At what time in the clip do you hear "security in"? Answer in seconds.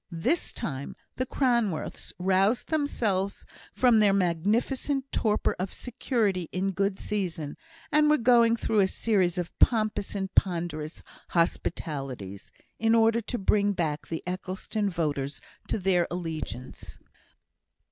5.71-6.71